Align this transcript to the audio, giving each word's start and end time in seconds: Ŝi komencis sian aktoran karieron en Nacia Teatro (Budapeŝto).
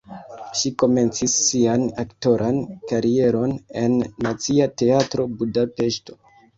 Ŝi 0.61 0.69
komencis 0.83 1.35
sian 1.49 1.83
aktoran 2.05 2.59
karieron 2.95 3.57
en 3.85 4.01
Nacia 4.27 4.71
Teatro 4.83 5.33
(Budapeŝto). 5.41 6.23